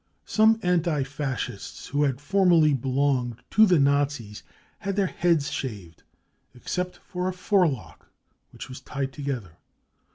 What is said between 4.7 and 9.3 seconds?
had their heads shaved except for a forelock which was tied